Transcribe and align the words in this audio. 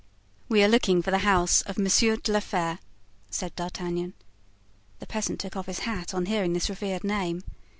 "We 0.49 0.63
are 0.63 0.67
looking 0.67 1.03
for 1.03 1.11
the 1.11 1.19
house 1.19 1.61
of 1.61 1.77
Monsieur 1.77 2.15
de 2.17 2.31
la 2.31 2.39
Fere," 2.39 2.79
said 3.29 3.55
D'Artagnan. 3.55 4.15
The 4.97 5.05
peasant 5.05 5.39
took 5.39 5.55
off 5.55 5.67
his 5.67 5.81
hat 5.81 6.11
on 6.11 6.25
hearing 6.25 6.53
this 6.53 6.69
revered 6.71 7.03
name. 7.03 7.43